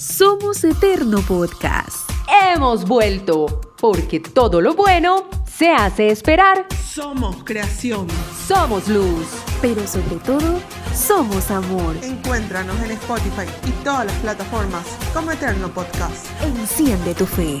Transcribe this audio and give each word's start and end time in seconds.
Somos 0.00 0.64
Eterno 0.64 1.20
Podcast. 1.20 2.10
Hemos 2.54 2.86
vuelto, 2.86 3.60
porque 3.78 4.18
todo 4.18 4.62
lo 4.62 4.72
bueno 4.72 5.28
se 5.46 5.72
hace 5.72 6.08
esperar. 6.08 6.66
Somos 6.82 7.44
creación. 7.44 8.06
Somos 8.48 8.88
luz. 8.88 9.26
Pero 9.60 9.86
sobre 9.86 10.16
todo, 10.24 10.58
somos 10.94 11.50
amor. 11.50 11.94
Encuéntranos 12.02 12.80
en 12.80 12.92
Spotify 12.92 13.44
y 13.66 13.72
todas 13.84 14.06
las 14.06 14.16
plataformas 14.20 14.86
como 15.12 15.32
Eterno 15.32 15.68
Podcast. 15.68 16.24
Enciende 16.40 17.14
tu 17.14 17.26
fe. 17.26 17.60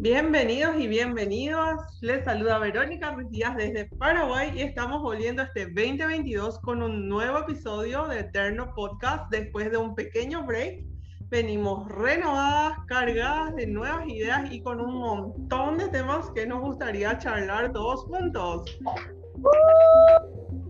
Bienvenidos 0.00 0.76
y 0.78 0.86
bienvenidos. 0.86 1.80
Les 2.02 2.24
saluda 2.24 2.60
Verónica 2.60 3.10
Ruiz 3.10 3.28
Díaz 3.30 3.56
desde 3.56 3.86
Paraguay 3.86 4.52
y 4.54 4.62
estamos 4.62 5.02
volviendo 5.02 5.42
este 5.42 5.66
2022 5.66 6.60
con 6.60 6.84
un 6.84 7.08
nuevo 7.08 7.38
episodio 7.38 8.06
de 8.06 8.20
Eterno 8.20 8.72
Podcast 8.76 9.28
después 9.32 9.72
de 9.72 9.76
un 9.76 9.96
pequeño 9.96 10.46
break. 10.46 10.84
Venimos 11.30 11.88
renovadas, 11.88 12.78
cargadas 12.86 13.56
de 13.56 13.66
nuevas 13.66 14.06
ideas 14.06 14.52
y 14.52 14.62
con 14.62 14.80
un 14.80 15.00
montón 15.00 15.78
de 15.78 15.88
temas 15.88 16.30
que 16.30 16.46
nos 16.46 16.60
gustaría 16.60 17.18
charlar 17.18 17.72
todos 17.72 18.04
juntos. 18.04 18.78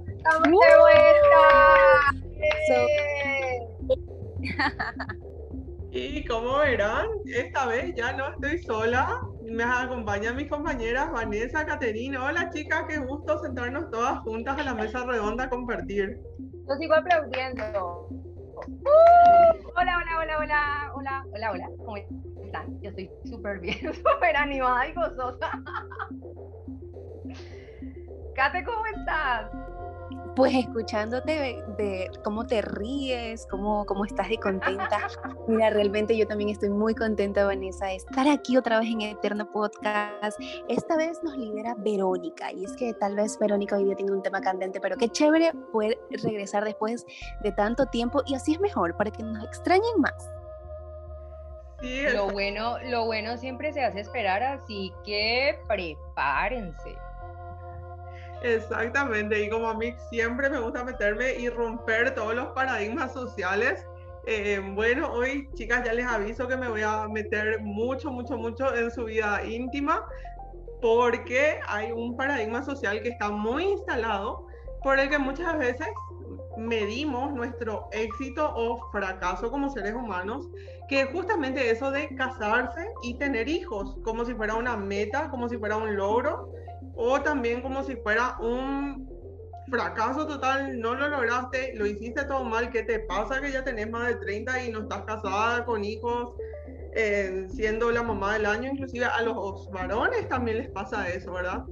¡Estamos 0.07 0.59
de 0.59 0.79
vuelta! 0.81 1.69
Y 5.91 6.25
como 6.27 6.59
verán, 6.59 7.07
esta 7.25 7.67
vez 7.67 7.95
ya 7.97 8.13
no 8.13 8.29
estoy 8.29 8.59
sola. 8.63 9.23
Me 9.43 9.65
acompañan 9.65 10.37
mis 10.37 10.49
compañeras 10.49 11.11
Vanessa, 11.11 11.65
Caterina. 11.65 12.25
Hola 12.25 12.51
chicas, 12.51 12.85
qué 12.89 12.99
gusto 12.99 13.39
sentarnos 13.39 13.91
todas 13.91 14.19
juntas 14.21 14.59
a 14.59 14.65
la 14.65 14.75
mesa 14.75 15.05
redonda 15.07 15.45
a 15.45 15.49
compartir. 15.49 16.21
Yo 16.39 16.75
sigo 16.77 16.95
aplaudiendo. 16.95 18.09
Uh, 18.67 19.69
hola, 19.77 19.99
hola, 19.99 20.19
hola, 20.21 20.39
hola, 20.39 20.93
hola, 20.95 21.25
hola, 21.33 21.53
hola. 21.53 21.69
¿Cómo 21.79 21.97
están? 21.97 22.81
Yo 22.83 22.91
estoy 22.91 23.11
súper 23.25 23.61
bien, 23.61 23.79
súper 23.95 24.37
animada 24.37 24.89
y 24.89 24.93
gozosa. 24.93 25.51
Kate, 28.35 28.63
¿cómo 28.65 28.85
estás? 28.87 29.51
Pues 30.39 30.55
escuchándote 30.55 31.65
de, 31.77 32.11
cómo 32.23 32.47
te 32.47 32.63
ríes, 32.63 33.45
cómo, 33.51 33.85
cómo 33.87 34.05
estás 34.05 34.29
de 34.29 34.39
contenta. 34.39 35.09
Mira, 35.49 35.71
realmente 35.71 36.17
yo 36.17 36.29
también 36.29 36.51
estoy 36.51 36.71
muy 36.71 36.95
contenta, 36.95 37.45
Vanessa, 37.45 37.87
de 37.87 37.97
estar 37.97 38.29
aquí 38.29 38.57
otra 38.57 38.79
vez 38.79 38.89
en 38.89 39.01
Eterno 39.01 39.51
Podcast. 39.51 40.41
Esta 40.69 40.97
vez 40.97 41.21
nos 41.25 41.37
lidera 41.37 41.75
Verónica, 41.77 42.53
y 42.53 42.65
es 42.65 42.73
que 42.75 42.95
tal 42.95 43.17
vez 43.17 43.37
Verónica 43.41 43.79
hoy 43.79 43.87
día 43.87 43.97
tiene 43.97 44.13
un 44.13 44.23
tema 44.23 44.41
candente, 44.41 44.79
pero 44.81 44.97
qué 44.97 45.09
chévere 45.09 45.51
poder 45.73 45.99
regresar 46.23 46.65
después 46.65 47.05
de 47.43 47.51
tanto 47.51 47.87
tiempo, 47.87 48.23
y 48.25 48.37
así 48.37 48.53
es 48.53 48.61
mejor, 48.61 48.97
para 48.97 49.11
que 49.11 49.25
nos 49.25 49.45
extrañen 49.45 49.99
más. 49.99 50.31
Sí, 51.81 52.03
lo 52.15 52.31
bueno, 52.31 52.79
lo 52.85 53.07
bueno 53.07 53.37
siempre 53.39 53.73
se 53.73 53.83
hace 53.83 53.99
esperar, 53.99 54.45
así 54.45 54.93
que 55.05 55.59
prepárense. 55.67 57.08
Exactamente, 58.43 59.43
y 59.43 59.51
como 59.51 59.69
a 59.69 59.75
mí 59.75 59.95
siempre 60.11 60.49
me 60.49 60.61
gusta 60.61 60.85
meterme 60.85 61.35
y 61.35 61.49
romper 61.49 62.15
todos 62.15 62.35
los 62.35 62.49
paradigmas 62.49 63.13
sociales. 63.13 63.85
Eh, 64.27 64.61
bueno, 64.75 65.11
hoy 65.13 65.49
chicas 65.55 65.85
ya 65.85 65.93
les 65.93 66.07
aviso 66.07 66.47
que 66.47 66.57
me 66.57 66.69
voy 66.69 66.83
a 66.83 67.09
meter 67.09 67.61
mucho, 67.61 68.11
mucho, 68.11 68.37
mucho 68.37 68.75
en 68.75 68.91
su 68.91 69.05
vida 69.05 69.43
íntima 69.45 70.05
porque 70.81 71.59
hay 71.67 71.91
un 71.93 72.17
paradigma 72.17 72.63
social 72.63 73.03
que 73.03 73.09
está 73.09 73.31
muy 73.31 73.65
instalado 73.65 74.47
por 74.83 74.99
el 75.01 75.09
que 75.09 75.19
muchas 75.19 75.59
veces 75.59 75.89
medimos 76.59 77.33
nuestro 77.33 77.89
éxito 77.93 78.53
o 78.55 78.91
fracaso 78.91 79.51
como 79.51 79.71
seres 79.71 79.95
humanos, 79.95 80.49
que 80.89 81.03
es 81.03 81.11
justamente 81.11 81.71
eso 81.71 81.91
de 81.91 82.15
casarse 82.17 82.87
y 83.03 83.17
tener 83.19 83.49
hijos, 83.49 83.97
como 84.03 84.25
si 84.25 84.35
fuera 84.35 84.55
una 84.55 84.77
meta, 84.77 85.31
como 85.31 85.49
si 85.49 85.57
fuera 85.57 85.77
un 85.77 85.97
logro, 85.97 86.53
o 86.95 87.21
también 87.21 87.63
como 87.63 87.85
si 87.85 87.97
fuera 87.97 88.37
un 88.41 89.09
fracaso 89.71 90.27
total, 90.27 90.81
no 90.81 90.95
lo 90.95 91.09
lograste, 91.09 91.75
lo 91.75 91.87
hiciste 91.87 92.25
todo 92.25 92.45
mal, 92.45 92.71
¿qué 92.71 92.83
te 92.83 93.01
pasa 93.01 93.41
que 93.41 93.53
ya 93.53 93.65
tenés 93.65 93.91
más 93.91 94.09
de 94.09 94.17
30 94.17 94.65
y 94.65 94.73
no 94.73 94.81
estás 94.81 95.03
casada 95.03 95.65
con 95.65 95.85
hijos, 95.85 96.35
eh, 96.99 97.47
siendo 97.49 97.91
la 97.91 98.03
mamá 98.03 98.35
del 98.35 98.47
año? 98.47 98.71
Inclusive 98.73 99.05
a 99.05 99.23
los 99.23 99.71
varones 99.71 100.29
también 100.29 100.59
les 100.59 100.69
pasa 100.71 101.09
eso, 101.09 101.33
¿verdad? 101.33 101.65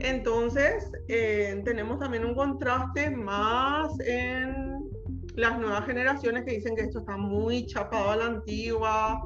Entonces, 0.00 0.90
eh, 1.08 1.62
tenemos 1.64 1.98
también 2.00 2.24
un 2.24 2.34
contraste 2.34 3.10
más 3.10 3.92
en 4.00 4.90
las 5.36 5.58
nuevas 5.58 5.86
generaciones 5.86 6.44
que 6.44 6.56
dicen 6.56 6.74
que 6.74 6.82
esto 6.82 6.98
está 6.98 7.16
muy 7.16 7.66
chapado 7.66 8.10
a 8.10 8.16
la 8.16 8.26
antigua, 8.26 9.22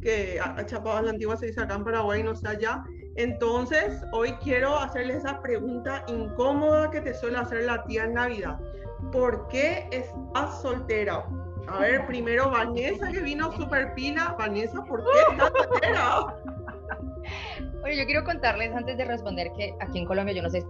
que 0.00 0.40
a, 0.40 0.64
chapado 0.64 0.96
a 0.96 1.02
la 1.02 1.10
antigua 1.10 1.36
se 1.36 1.46
dice 1.46 1.60
acá 1.60 1.74
en 1.74 1.84
Paraguay, 1.84 2.22
no 2.22 2.34
sé 2.34 2.48
allá, 2.48 2.82
entonces, 3.16 4.02
hoy 4.12 4.32
quiero 4.42 4.76
hacerles 4.76 5.18
esa 5.18 5.40
pregunta 5.40 6.04
incómoda 6.08 6.90
que 6.90 7.00
te 7.00 7.14
suele 7.14 7.38
hacer 7.38 7.64
la 7.64 7.84
tía 7.84 8.04
en 8.04 8.14
Navidad. 8.14 8.58
¿Por 9.12 9.46
qué 9.48 9.86
estás 9.92 10.60
soltera? 10.62 11.24
A 11.68 11.78
ver, 11.78 12.06
primero 12.06 12.50
Vanessa 12.50 13.10
que 13.10 13.20
vino 13.20 13.52
súper 13.52 13.94
pina. 13.94 14.34
Vanessa, 14.38 14.82
¿por 14.84 15.02
qué 15.04 15.36
soltera? 15.38 16.36
Bueno, 17.80 17.98
yo 17.98 18.06
quiero 18.06 18.24
contarles 18.24 18.74
antes 18.74 18.96
de 18.96 19.04
responder 19.04 19.52
que 19.52 19.74
aquí 19.78 19.98
en 19.98 20.06
Colombia, 20.06 20.34
yo 20.34 20.42
no 20.42 20.48
sé 20.48 20.64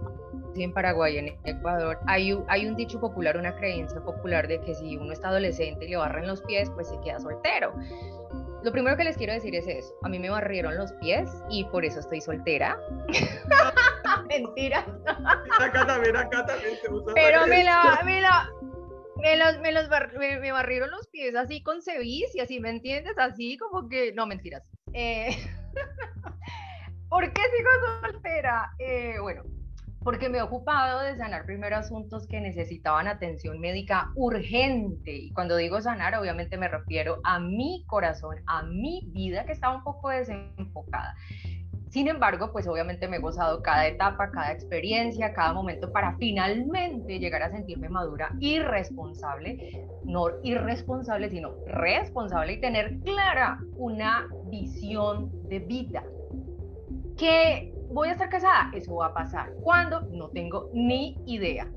si 0.53 0.63
en 0.63 0.73
Paraguay, 0.73 1.17
en 1.17 1.37
Ecuador, 1.45 1.97
hay, 2.07 2.37
hay 2.47 2.65
un 2.65 2.75
dicho 2.75 2.99
popular, 2.99 3.37
una 3.37 3.55
creencia 3.55 4.01
popular 4.01 4.49
de 4.49 4.59
que 4.59 4.75
si 4.75 4.97
uno 4.97 5.13
está 5.13 5.29
adolescente 5.29 5.85
y 5.85 5.89
le 5.89 5.97
barren 5.97 6.27
los 6.27 6.41
pies, 6.41 6.69
pues 6.71 6.89
se 6.89 6.99
queda 6.99 7.19
soltero. 7.19 7.73
Lo 8.63 8.71
primero 8.71 8.97
que 8.97 9.03
les 9.03 9.15
quiero 9.15 9.31
decir 9.31 9.55
es 9.55 9.67
eso. 9.67 9.93
A 10.03 10.09
mí 10.09 10.17
me 10.17 10.29
barrieron 10.29 10.75
los 10.75 10.91
pies 10.93 11.29
y 11.49 11.65
por 11.65 11.85
eso 11.85 11.99
estoy 11.99 12.19
soltera. 12.19 12.77
Mentira. 14.27 14.85
Acá 15.59 15.85
también, 15.85 16.17
acá 16.17 16.45
también 16.45 16.75
se 16.81 16.91
usa. 16.91 17.13
Pero 17.13 17.45
me 17.47 17.63
la, 17.63 18.01
me 18.03 18.21
la, 18.21 18.49
me 19.25 19.37
los, 19.37 19.59
me 19.59 19.71
los 19.71 19.89
me, 20.19 20.51
barrieron 20.51 20.91
los 20.91 21.07
pies 21.07 21.35
así 21.35 21.63
con 21.63 21.81
cevis 21.81 22.33
y 22.35 22.41
así, 22.41 22.59
¿me 22.59 22.69
entiendes? 22.69 23.17
Así 23.17 23.57
como 23.57 23.89
que, 23.89 24.13
no, 24.13 24.27
mentiras. 24.27 24.63
Eh, 24.93 25.29
¿Por 27.09 27.33
qué 27.33 27.41
sigo 27.41 27.69
soltera? 28.01 28.71
Eh, 28.77 29.15
bueno, 29.19 29.41
porque 30.03 30.29
me 30.29 30.37
he 30.37 30.41
ocupado 30.43 31.01
de 31.01 31.17
sanar 31.17 31.45
primero 31.45 31.75
asuntos 31.75 32.27
que 32.27 32.39
necesitaban 32.39 33.07
atención 33.07 33.59
médica 33.59 34.11
urgente. 34.13 35.11
Y 35.11 35.33
cuando 35.33 35.57
digo 35.57 35.81
sanar, 35.81 36.13
obviamente 36.13 36.57
me 36.57 36.67
refiero 36.67 37.19
a 37.23 37.39
mi 37.39 37.83
corazón, 37.87 38.37
a 38.45 38.61
mi 38.61 39.07
vida 39.07 39.45
que 39.45 39.53
estaba 39.53 39.75
un 39.75 39.83
poco 39.83 40.09
desenfocada. 40.09 41.15
Sin 41.95 42.09
embargo, 42.09 42.51
pues 42.51 42.67
obviamente 42.67 43.07
me 43.07 43.15
he 43.15 43.19
gozado 43.21 43.61
cada 43.61 43.87
etapa, 43.87 44.29
cada 44.29 44.51
experiencia, 44.51 45.33
cada 45.33 45.53
momento 45.53 45.93
para 45.93 46.17
finalmente 46.17 47.19
llegar 47.19 47.41
a 47.41 47.49
sentirme 47.49 47.87
madura 47.87 48.35
y 48.37 48.59
responsable, 48.59 49.87
no 50.03 50.25
irresponsable, 50.43 51.29
sino 51.29 51.53
responsable 51.65 52.51
y 52.51 52.59
tener 52.59 52.99
clara 52.99 53.61
una 53.77 54.27
visión 54.49 55.31
de 55.47 55.59
vida. 55.59 56.03
Que 57.15 57.71
¿Voy 57.89 58.09
a 58.09 58.11
estar 58.11 58.27
casada? 58.27 58.71
Eso 58.73 58.95
va 58.95 59.05
a 59.05 59.13
pasar. 59.13 59.53
¿Cuándo? 59.61 60.01
No 60.11 60.27
tengo 60.31 60.69
ni 60.73 61.17
idea. 61.25 61.71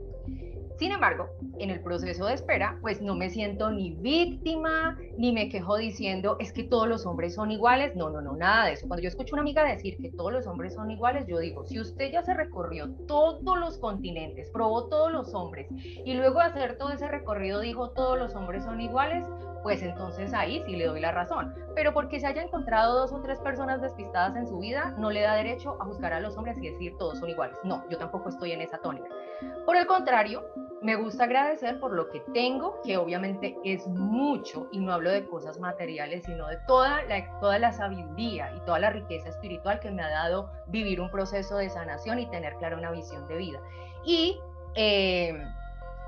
Sin 0.78 0.92
embargo, 0.92 1.28
en 1.58 1.70
el 1.70 1.80
proceso 1.82 2.26
de 2.26 2.34
espera, 2.34 2.78
pues 2.80 3.02
no 3.02 3.16
me 3.16 3.30
siento 3.30 3.68
ni 3.70 3.96
víctima, 3.96 4.96
ni 5.16 5.32
me 5.32 5.48
quejo 5.48 5.76
diciendo, 5.76 6.36
es 6.38 6.52
que 6.52 6.62
todos 6.62 6.86
los 6.86 7.04
hombres 7.04 7.34
son 7.34 7.50
iguales. 7.50 7.96
No, 7.96 8.10
no, 8.10 8.20
no, 8.20 8.36
nada 8.36 8.66
de 8.66 8.74
eso. 8.74 8.86
Cuando 8.86 9.02
yo 9.02 9.08
escucho 9.08 9.34
a 9.34 9.36
una 9.36 9.42
amiga 9.42 9.64
decir 9.64 9.96
que 10.00 10.12
todos 10.12 10.32
los 10.32 10.46
hombres 10.46 10.74
son 10.74 10.88
iguales, 10.92 11.26
yo 11.26 11.40
digo, 11.40 11.64
si 11.66 11.80
usted 11.80 12.12
ya 12.12 12.22
se 12.22 12.32
recorrió 12.32 12.88
todos 13.08 13.58
los 13.58 13.78
continentes, 13.78 14.50
probó 14.52 14.86
todos 14.86 15.10
los 15.10 15.34
hombres, 15.34 15.66
y 15.70 16.14
luego 16.14 16.38
de 16.38 16.46
hacer 16.46 16.78
todo 16.78 16.92
ese 16.92 17.08
recorrido 17.08 17.58
dijo, 17.58 17.90
todos 17.90 18.16
los 18.16 18.36
hombres 18.36 18.62
son 18.62 18.80
iguales, 18.80 19.26
pues 19.64 19.82
entonces 19.82 20.32
ahí 20.32 20.62
sí 20.64 20.76
le 20.76 20.86
doy 20.86 21.00
la 21.00 21.10
razón. 21.10 21.52
Pero 21.74 21.92
porque 21.92 22.20
se 22.20 22.26
haya 22.28 22.42
encontrado 22.42 23.00
dos 23.00 23.12
o 23.12 23.20
tres 23.20 23.40
personas 23.40 23.82
despistadas 23.82 24.36
en 24.36 24.46
su 24.46 24.58
vida, 24.60 24.94
no 24.96 25.10
le 25.10 25.22
da 25.22 25.34
derecho 25.34 25.76
a 25.80 25.86
juzgar 25.86 26.12
a 26.12 26.20
los 26.20 26.36
hombres 26.36 26.56
y 26.58 26.70
decir 26.70 26.96
todos 26.98 27.18
son 27.18 27.28
iguales. 27.28 27.58
No, 27.64 27.82
yo 27.90 27.98
tampoco 27.98 28.28
estoy 28.28 28.52
en 28.52 28.60
esa 28.60 28.78
tónica. 28.78 29.08
Por 29.66 29.76
el 29.76 29.86
contrario, 29.86 30.44
me 30.80 30.94
gusta 30.94 31.24
agradecer 31.24 31.80
por 31.80 31.92
lo 31.92 32.08
que 32.08 32.20
tengo, 32.32 32.80
que 32.82 32.96
obviamente 32.96 33.56
es 33.64 33.86
mucho, 33.86 34.68
y 34.72 34.78
no 34.78 34.92
hablo 34.92 35.10
de 35.10 35.26
cosas 35.26 35.58
materiales, 35.58 36.24
sino 36.24 36.46
de 36.46 36.56
toda 36.66 37.02
la, 37.04 37.38
toda 37.40 37.58
la 37.58 37.72
sabiduría 37.72 38.52
y 38.56 38.60
toda 38.60 38.78
la 38.78 38.90
riqueza 38.90 39.28
espiritual 39.28 39.80
que 39.80 39.90
me 39.90 40.02
ha 40.02 40.10
dado 40.10 40.50
vivir 40.68 41.00
un 41.00 41.10
proceso 41.10 41.56
de 41.56 41.68
sanación 41.68 42.18
y 42.18 42.26
tener 42.26 42.54
clara 42.56 42.76
una 42.76 42.92
visión 42.92 43.26
de 43.26 43.36
vida. 43.36 43.60
Y 44.04 44.40
eh, 44.74 45.42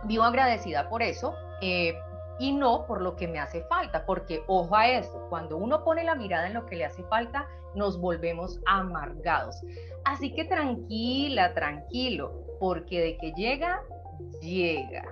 vivo 0.04 0.24
agradecida 0.24 0.88
por 0.88 1.02
eso. 1.02 1.34
Eh, 1.60 1.94
y 2.38 2.52
no 2.52 2.86
por 2.86 3.02
lo 3.02 3.16
que 3.16 3.28
me 3.28 3.38
hace 3.38 3.62
falta, 3.64 4.06
porque 4.06 4.42
ojo 4.46 4.74
a 4.74 4.88
esto, 4.88 5.26
cuando 5.28 5.58
uno 5.58 5.84
pone 5.84 6.04
la 6.04 6.14
mirada 6.14 6.46
en 6.46 6.54
lo 6.54 6.64
que 6.64 6.74
le 6.74 6.86
hace 6.86 7.04
falta, 7.04 7.46
nos 7.74 8.00
volvemos 8.00 8.58
amargados. 8.64 9.56
Así 10.04 10.32
que 10.34 10.46
tranquila, 10.46 11.52
tranquilo, 11.52 12.32
porque 12.58 12.98
de 12.98 13.18
que 13.18 13.32
llega, 13.32 13.82
llega. 14.40 15.04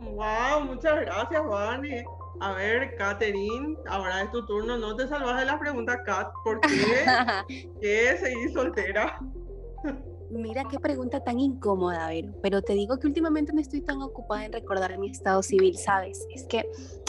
Wow, 0.00 0.64
muchas 0.66 1.00
gracias, 1.00 1.46
Vane. 1.46 2.04
A 2.40 2.52
ver, 2.52 2.96
Katherine, 2.96 3.76
ahora 3.86 4.22
es 4.22 4.30
tu 4.30 4.44
turno. 4.46 4.76
No 4.76 4.96
te 4.96 5.06
salvas 5.08 5.40
de 5.40 5.46
la 5.46 5.58
pregunta, 5.58 6.02
Kat. 6.04 6.28
¿Por 6.44 6.60
qué, 6.60 7.04
¿Qué 7.80 8.16
seguís 8.18 8.52
soltera? 8.52 9.18
Mira 10.34 10.64
qué 10.68 10.80
pregunta 10.80 11.22
tan 11.22 11.38
incómoda, 11.38 12.08
ver, 12.08 12.34
pero 12.42 12.60
te 12.60 12.72
digo 12.74 12.98
que 12.98 13.06
últimamente 13.06 13.52
no 13.52 13.60
estoy 13.60 13.80
tan 13.80 14.02
ocupada 14.02 14.44
en 14.44 14.52
recordar 14.52 14.98
mi 14.98 15.08
estado 15.08 15.42
civil, 15.44 15.76
¿sabes? 15.78 16.26
Es 16.34 16.44
que 16.44 16.68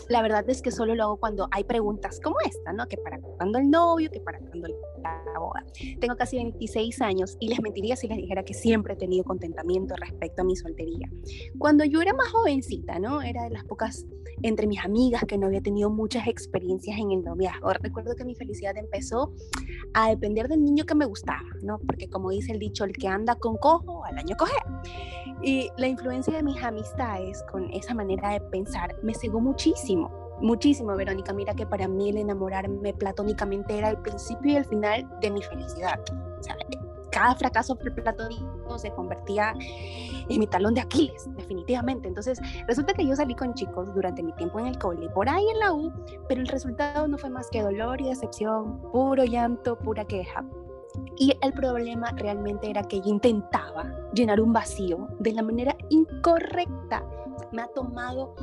la 0.10 0.22
verdad 0.22 0.48
es 0.48 0.62
que 0.62 0.70
solo 0.70 0.94
lo 0.94 1.04
hago 1.04 1.18
cuando 1.18 1.48
hay 1.52 1.64
preguntas 1.64 2.20
como 2.24 2.36
esta, 2.46 2.72
¿no? 2.74 2.88
Que 2.88 2.98
para 2.98 3.20
cuando 3.20 3.58
el 3.58 3.70
novio, 3.72 4.12
que 4.12 4.20
para 4.20 4.40
cuando 4.40 4.68
la 4.68 5.40
boda. 5.40 5.66
Tengo 6.00 6.16
casi 6.16 6.38
26 6.38 7.02
años 7.02 7.38
y 7.40 7.50
les 7.50 7.62
mentiría 7.62 7.96
si 7.96 8.08
les 8.08 8.18
dijera 8.18 8.44
que 8.44 8.54
siempre 8.54 8.94
he 8.94 8.98
tenido 8.98 9.24
contentamiento 9.24 9.96
respecto 9.96 10.42
a 10.42 10.46
mi 10.46 10.56
soltería. 10.56 11.10
Cuando 11.58 11.84
yo 11.84 12.02
era 12.02 12.14
más 12.14 12.30
jovencita, 12.30 13.00
¿no? 13.00 13.22
Era 13.22 13.44
de 13.44 13.50
las 13.50 13.64
pocas 13.66 14.06
entre 14.44 14.68
mis 14.68 14.84
amigas 14.84 15.24
que 15.28 15.38
no 15.38 15.48
había 15.48 15.62
tenido 15.62 15.90
muchas 15.90 16.28
experiencias 16.28 16.98
en 17.00 17.12
el 17.12 17.24
noviazgo. 17.24 17.74
Recuerdo 17.74 18.16
que 18.16 18.26
mi 18.26 18.36
felicidad 18.36 18.78
empezó 18.78 19.34
a 19.94 20.10
depender 20.10 20.48
del 20.48 20.64
niño 20.64 20.86
que 20.86 20.96
me 20.96 21.06
gustaba, 21.06 21.48
¿no? 21.62 21.80
Porque 21.80 22.10
como 22.10 22.30
dice 22.32 22.52
el 22.52 22.60
dicho, 22.60 22.84
el 22.84 22.94
que 22.94 23.08
anda 23.16 23.36
con 23.36 23.58
cojo, 23.58 24.06
al 24.06 24.18
año 24.18 24.36
coge. 24.38 24.56
Y 25.42 25.70
la 25.78 25.88
influencia 25.88 26.34
de 26.34 26.44
mis 26.44 26.62
amistades 26.64 27.44
con 27.52 27.72
esa 27.74 27.94
manera 27.94 28.32
de 28.32 28.42
pensar 28.42 28.96
me 29.04 29.14
cegó 29.14 29.40
muchísimo, 29.40 30.12
muchísimo, 30.42 30.96
Verónica. 30.96 31.34
Mira 31.34 31.54
que 31.54 31.66
para 31.66 31.88
mí 31.88 32.10
el 32.10 32.18
enamorarme 32.18 32.94
platónicamente 32.94 33.78
era 33.78 33.90
el 33.90 33.98
principio 33.98 34.54
y 34.54 34.56
el 34.58 34.66
final 34.66 35.08
de 35.22 35.32
mi 35.32 35.42
felicidad. 35.42 36.00
O 36.40 36.44
sea, 36.44 36.56
cada 37.12 37.34
fracaso 37.36 37.78
platónico 37.78 38.78
se 38.78 38.92
convertía 38.92 39.54
en 40.28 40.40
mi 40.40 40.48
talón 40.48 40.74
de 40.74 40.82
Aquiles, 40.82 41.30
definitivamente. 41.38 42.10
Entonces, 42.10 42.42
resulta 42.68 42.94
que 42.94 43.06
yo 43.06 43.16
salí 43.16 43.36
con 43.36 43.54
chicos 43.54 43.94
durante 43.96 44.22
mi 44.22 44.34
tiempo 44.34 44.60
en 44.60 44.68
el 44.68 44.78
cole, 44.78 45.10
por 45.10 45.30
ahí 45.30 45.48
en 45.54 45.60
la 45.60 45.72
U, 45.72 45.94
pero 46.28 46.42
el 46.42 46.48
resultado 46.48 47.08
no 47.08 47.18
fue 47.18 47.30
más 47.30 47.50
que 47.50 47.62
dolor 47.62 48.02
y 48.02 48.10
decepción, 48.10 48.82
puro 48.92 49.24
llanto, 49.24 49.80
pura 49.80 50.04
queja. 50.04 50.44
Y 51.18 51.34
el 51.42 51.54
problema 51.54 52.12
realmente 52.12 52.70
era 52.70 52.84
que 52.84 52.98
yo 52.98 53.08
intentaba 53.08 53.90
llenar 54.14 54.42
un 54.42 54.52
vacío 54.52 55.08
de 55.20 55.32
la 55.32 55.44
manera 55.44 55.76
incorrecta. 55.90 57.06
Me 57.52 57.62
ha 57.62 57.68
tomado 57.68 58.36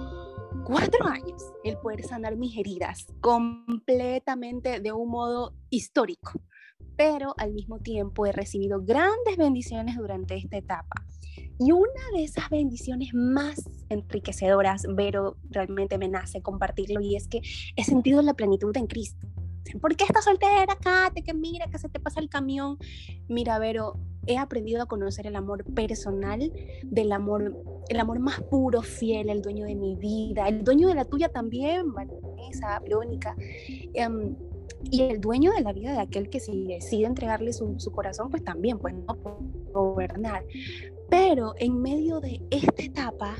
cuatro 0.64 1.06
años 1.06 1.52
el 1.64 1.76
poder 1.78 2.04
sanar 2.04 2.36
mis 2.36 2.56
heridas 2.56 3.06
completamente 3.20 4.80
de 4.80 4.92
un 4.92 5.10
modo 5.10 5.54
histórico, 5.70 6.32
pero 6.96 7.34
al 7.36 7.52
mismo 7.52 7.78
tiempo 7.78 8.26
he 8.26 8.32
recibido 8.32 8.80
grandes 8.82 9.36
bendiciones 9.36 9.96
durante 9.96 10.36
esta 10.36 10.56
etapa. 10.56 11.04
Y 11.58 11.72
una 11.72 12.02
de 12.14 12.24
esas 12.24 12.48
bendiciones 12.50 13.10
más 13.12 13.68
enriquecedoras, 13.88 14.84
Vero, 14.94 15.36
realmente 15.50 15.98
me 15.98 16.08
nace 16.08 16.42
compartirlo 16.42 17.00
y 17.00 17.16
es 17.16 17.28
que 17.28 17.40
he 17.76 17.84
sentido 17.84 18.22
la 18.22 18.34
plenitud 18.34 18.76
en 18.76 18.86
Cristo. 18.86 19.26
¿Por 19.80 19.96
qué 19.96 20.04
estás 20.04 20.24
soltera, 20.24 20.76
Kate? 20.80 21.22
Que 21.22 21.34
mira, 21.34 21.66
que 21.66 21.78
se 21.78 21.88
te 21.88 22.00
pasa 22.00 22.20
el 22.20 22.28
camión. 22.28 22.78
Mira, 23.28 23.58
Vero, 23.58 23.98
he 24.26 24.38
aprendido 24.38 24.82
a 24.82 24.86
conocer 24.86 25.26
el 25.26 25.36
amor 25.36 25.64
personal, 25.74 26.52
del 26.84 27.12
amor, 27.12 27.56
el 27.88 28.00
amor 28.00 28.18
más 28.20 28.40
puro, 28.42 28.82
fiel, 28.82 29.30
el 29.30 29.42
dueño 29.42 29.64
de 29.64 29.74
mi 29.74 29.96
vida, 29.96 30.48
el 30.48 30.64
dueño 30.64 30.88
de 30.88 30.94
la 30.94 31.04
tuya 31.04 31.28
también, 31.28 31.92
Vanessa, 31.92 32.78
Verónica, 32.80 33.34
em, 33.94 34.34
y 34.90 35.02
el 35.02 35.20
dueño 35.20 35.52
de 35.52 35.60
la 35.60 35.72
vida 35.72 35.92
de 35.92 36.00
aquel 36.00 36.28
que 36.28 36.40
si 36.40 36.66
decide 36.66 37.06
entregarle 37.06 37.52
su, 37.52 37.78
su 37.78 37.92
corazón, 37.92 38.30
pues 38.30 38.44
también, 38.44 38.78
pues 38.78 38.94
no 38.94 39.16
gobernar. 39.72 40.44
Pero 41.08 41.54
en 41.58 41.80
medio 41.80 42.20
de 42.20 42.40
esta 42.50 42.82
etapa, 42.82 43.36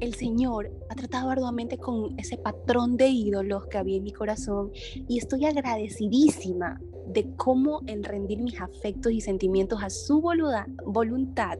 el 0.00 0.14
Señor 0.14 0.70
ha 0.88 0.94
tratado 0.94 1.30
arduamente 1.30 1.78
con 1.78 2.18
ese 2.18 2.36
patrón 2.36 2.96
de 2.96 3.08
ídolos 3.08 3.66
que 3.66 3.78
había 3.78 3.96
en 3.96 4.04
mi 4.04 4.12
corazón 4.12 4.70
y 5.08 5.18
estoy 5.18 5.46
agradecidísima 5.46 6.80
de 7.08 7.34
cómo 7.36 7.82
el 7.86 8.04
rendir 8.04 8.40
mis 8.42 8.60
afectos 8.60 9.12
y 9.12 9.20
sentimientos 9.20 9.82
a 9.82 9.90
su 9.90 10.20
voluntad 10.84 11.58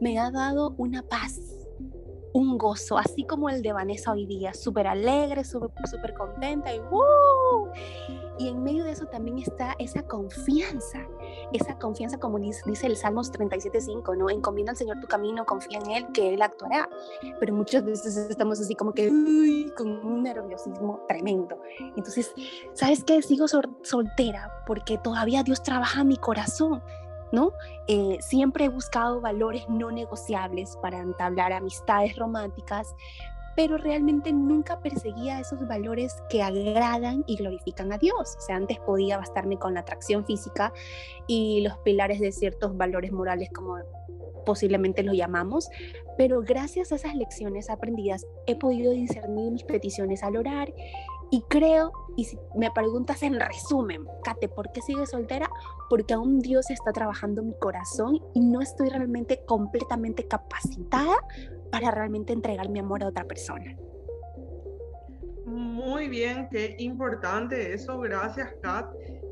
me 0.00 0.18
ha 0.18 0.30
dado 0.30 0.74
una 0.76 1.02
paz, 1.02 1.40
un 2.36 2.58
gozo, 2.58 2.98
así 2.98 3.24
como 3.24 3.48
el 3.48 3.62
de 3.62 3.72
Vanessa 3.72 4.12
hoy 4.12 4.26
día, 4.26 4.52
súper 4.52 4.86
alegre, 4.86 5.42
súper 5.42 6.14
contenta 6.14 6.74
y 6.74 6.78
¡uh! 6.80 7.68
Y 8.38 8.48
en 8.48 8.62
medio 8.62 8.84
de 8.84 8.90
eso 8.90 9.06
también 9.06 9.38
está 9.38 9.74
esa 9.78 10.02
confianza, 10.02 11.06
esa 11.54 11.78
confianza 11.78 12.18
como 12.18 12.38
dice, 12.38 12.86
el 12.86 12.96
Salmos 12.96 13.32
37.5, 13.32 14.18
¿no? 14.18 14.28
Encomienda 14.28 14.72
al 14.72 14.76
Señor 14.76 15.00
tu 15.00 15.06
camino, 15.06 15.46
confía 15.46 15.78
en 15.78 15.90
Él, 15.90 16.06
que 16.12 16.34
Él 16.34 16.42
actuará. 16.42 16.90
Pero 17.40 17.54
muchas 17.54 17.82
veces 17.82 18.14
estamos 18.18 18.60
así 18.60 18.74
como 18.74 18.92
que, 18.92 19.08
uy, 19.08 19.72
con 19.74 19.88
un 19.88 20.22
nerviosismo 20.22 21.00
tremendo. 21.08 21.58
Entonces, 21.96 22.34
¿sabes 22.74 23.02
qué? 23.04 23.22
Sigo 23.22 23.46
soltera 23.48 24.62
porque 24.66 24.98
todavía 24.98 25.42
Dios 25.42 25.62
trabaja 25.62 26.04
mi 26.04 26.18
corazón. 26.18 26.82
¿No? 27.32 27.52
Eh, 27.88 28.18
siempre 28.20 28.66
he 28.66 28.68
buscado 28.68 29.20
valores 29.20 29.68
no 29.68 29.90
negociables 29.90 30.76
para 30.82 30.98
entablar 30.98 31.52
amistades 31.52 32.16
románticas, 32.16 32.94
pero 33.56 33.78
realmente 33.78 34.32
nunca 34.32 34.80
perseguía 34.80 35.40
esos 35.40 35.66
valores 35.66 36.14
que 36.28 36.42
agradan 36.42 37.24
y 37.26 37.36
glorifican 37.36 37.90
a 37.92 37.98
Dios. 37.98 38.36
O 38.36 38.40
sea, 38.40 38.56
antes 38.56 38.78
podía 38.80 39.16
bastarme 39.16 39.58
con 39.58 39.74
la 39.74 39.80
atracción 39.80 40.26
física 40.26 40.72
y 41.26 41.62
los 41.62 41.78
pilares 41.78 42.20
de 42.20 42.32
ciertos 42.32 42.76
valores 42.76 43.12
morales 43.12 43.48
como 43.52 43.78
posiblemente 44.44 45.02
los 45.02 45.16
llamamos, 45.16 45.68
pero 46.16 46.42
gracias 46.42 46.92
a 46.92 46.96
esas 46.96 47.16
lecciones 47.16 47.68
aprendidas 47.68 48.26
he 48.46 48.54
podido 48.56 48.92
discernir 48.92 49.50
mis 49.50 49.64
peticiones 49.64 50.22
al 50.22 50.36
orar 50.36 50.72
y 51.30 51.42
creo, 51.42 51.92
y 52.16 52.24
si 52.24 52.38
me 52.54 52.70
preguntas 52.70 53.22
en 53.22 53.38
resumen, 53.38 54.06
Kate, 54.24 54.48
¿por 54.48 54.70
qué 54.72 54.80
sigue 54.82 55.06
soltera? 55.06 55.50
Porque 55.90 56.14
aún 56.14 56.40
Dios 56.40 56.70
está 56.70 56.92
trabajando 56.92 57.42
mi 57.42 57.54
corazón 57.58 58.20
y 58.34 58.40
no 58.40 58.60
estoy 58.60 58.88
realmente 58.88 59.42
completamente 59.46 60.26
capacitada 60.26 61.16
para 61.70 61.90
realmente 61.90 62.32
entregar 62.32 62.68
mi 62.68 62.78
amor 62.78 63.02
a 63.02 63.08
otra 63.08 63.24
persona. 63.24 63.76
Muy 65.44 66.08
bien, 66.08 66.48
qué 66.50 66.74
importante 66.78 67.72
eso. 67.72 68.00
Gracias, 68.00 68.52
Kat. 68.62 68.86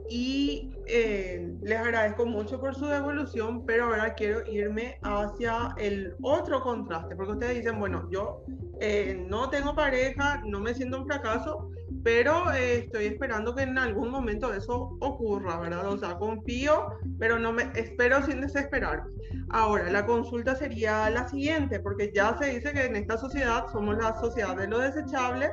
Y 0.09 0.71
eh, 0.87 1.55
les 1.63 1.79
agradezco 1.79 2.27
mucho 2.27 2.61
por 2.61 2.75
su 2.75 2.87
devolución, 2.87 3.65
pero 3.65 3.87
ahora 3.87 4.15
quiero 4.15 4.47
irme 4.47 4.99
hacia 5.03 5.75
el 5.79 6.15
otro 6.21 6.61
contraste, 6.61 7.17
porque 7.17 7.33
ustedes 7.33 7.57
dicen, 7.57 7.79
bueno, 7.79 8.09
yo 8.11 8.43
eh, 8.81 9.25
no 9.29 9.49
tengo 9.49 9.75
pareja, 9.75 10.43
no 10.45 10.61
me 10.61 10.75
siento 10.75 10.99
un 10.99 11.07
fracaso, 11.07 11.71
pero 12.03 12.53
eh, 12.53 12.81
estoy 12.81 13.07
esperando 13.07 13.55
que 13.55 13.63
en 13.63 13.79
algún 13.79 14.11
momento 14.11 14.53
eso 14.53 14.97
ocurra, 15.01 15.59
¿verdad? 15.59 15.87
O 15.87 15.97
sea, 15.97 16.19
confío, 16.19 16.89
pero 17.19 17.39
no 17.39 17.53
me 17.53 17.71
espero 17.75 18.23
sin 18.23 18.43
desesperar. 18.43 19.05
Ahora, 19.49 19.91
la 19.91 20.05
consulta 20.05 20.55
sería 20.55 21.09
la 21.09 21.27
siguiente, 21.29 21.81
porque 21.81 22.13
ya 22.15 22.37
se 22.39 22.51
dice 22.51 22.75
que 22.75 22.85
en 22.85 22.97
esta 22.97 23.17
sociedad 23.17 23.67
somos 23.73 23.97
la 23.97 24.15
sociedad 24.21 24.55
de 24.55 24.69
lo 24.69 24.81
desechable, 24.81 25.51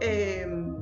em, 0.00 0.73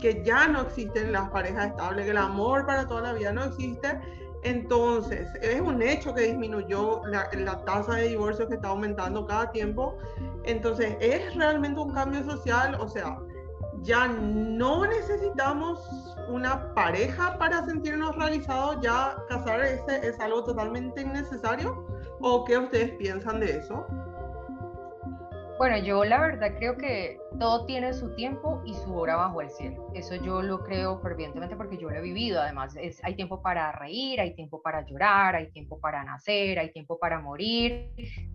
que 0.00 0.22
ya 0.24 0.48
no 0.48 0.62
existen 0.62 1.12
las 1.12 1.30
parejas 1.30 1.66
estables, 1.66 2.04
que 2.04 2.10
el 2.10 2.18
amor 2.18 2.66
para 2.66 2.86
toda 2.86 3.02
la 3.02 3.12
vida 3.12 3.32
no 3.32 3.44
existe. 3.44 4.00
Entonces, 4.42 5.28
es 5.40 5.60
un 5.60 5.80
hecho 5.82 6.14
que 6.14 6.22
disminuyó 6.22 7.02
la, 7.06 7.28
la 7.32 7.64
tasa 7.64 7.94
de 7.94 8.08
divorcio 8.08 8.48
que 8.48 8.54
está 8.54 8.68
aumentando 8.68 9.24
cada 9.26 9.50
tiempo. 9.52 9.96
Entonces, 10.44 10.96
¿es 11.00 11.34
realmente 11.36 11.80
un 11.80 11.92
cambio 11.92 12.24
social? 12.24 12.74
O 12.80 12.88
sea, 12.88 13.18
ya 13.82 14.08
no 14.08 14.86
necesitamos 14.86 15.80
una 16.28 16.72
pareja 16.74 17.36
para 17.38 17.64
sentirnos 17.64 18.16
realizados, 18.16 18.78
ya 18.80 19.16
casarse 19.28 20.00
es 20.02 20.18
algo 20.20 20.44
totalmente 20.44 21.02
innecesario. 21.02 21.86
¿O 22.20 22.44
qué 22.44 22.58
ustedes 22.58 22.92
piensan 22.92 23.40
de 23.40 23.58
eso? 23.58 23.86
Bueno, 25.58 25.76
yo 25.78 26.04
la 26.04 26.20
verdad 26.20 26.54
creo 26.56 26.76
que 26.76 27.18
todo 27.38 27.66
tiene 27.66 27.92
su 27.92 28.14
tiempo 28.14 28.62
y 28.64 28.74
su 28.74 28.94
hora 28.94 29.16
bajo 29.16 29.40
el 29.40 29.50
cielo. 29.50 29.90
Eso 29.94 30.16
yo 30.16 30.42
lo 30.42 30.64
creo 30.64 30.98
fervientemente 31.00 31.56
porque 31.56 31.78
yo 31.78 31.90
lo 31.90 31.96
he 31.96 32.00
vivido. 32.00 32.40
Además, 32.40 32.74
hay 33.02 33.14
tiempo 33.14 33.42
para 33.42 33.70
reír, 33.72 34.20
hay 34.20 34.34
tiempo 34.34 34.60
para 34.62 34.84
llorar, 34.86 35.36
hay 35.36 35.50
tiempo 35.50 35.78
para 35.78 36.02
nacer, 36.04 36.58
hay 36.58 36.72
tiempo 36.72 36.98
para 36.98 37.20
morir, 37.20 37.92